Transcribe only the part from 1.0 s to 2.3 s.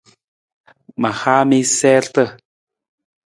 Ma haa mi siirta.